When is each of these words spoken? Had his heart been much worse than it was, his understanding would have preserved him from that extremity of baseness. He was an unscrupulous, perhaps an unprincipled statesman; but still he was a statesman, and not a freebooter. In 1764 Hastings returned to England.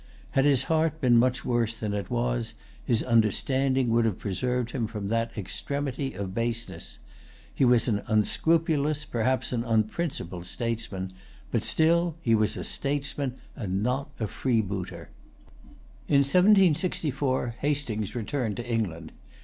Had 0.31 0.45
his 0.45 0.63
heart 0.63 0.99
been 0.99 1.15
much 1.15 1.45
worse 1.45 1.75
than 1.75 1.93
it 1.93 2.09
was, 2.09 2.55
his 2.83 3.03
understanding 3.03 3.89
would 3.91 4.03
have 4.05 4.17
preserved 4.17 4.71
him 4.71 4.87
from 4.87 5.09
that 5.09 5.37
extremity 5.37 6.15
of 6.15 6.33
baseness. 6.33 6.97
He 7.53 7.65
was 7.65 7.87
an 7.87 8.01
unscrupulous, 8.07 9.05
perhaps 9.05 9.51
an 9.53 9.63
unprincipled 9.63 10.47
statesman; 10.47 11.11
but 11.51 11.61
still 11.61 12.15
he 12.19 12.33
was 12.33 12.57
a 12.57 12.63
statesman, 12.63 13.35
and 13.55 13.83
not 13.83 14.09
a 14.19 14.25
freebooter. 14.25 15.11
In 16.07 16.21
1764 16.21 17.57
Hastings 17.59 18.15
returned 18.15 18.57
to 18.57 18.67
England. 18.67 19.11